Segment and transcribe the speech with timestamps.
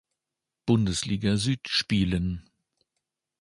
[0.65, 2.49] Bundesliga Süd spielen.